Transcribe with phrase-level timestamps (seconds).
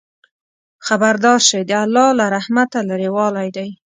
[0.87, 1.61] خبردار شئ!
[1.69, 3.69] د الله له رحمته لرېوالی دی.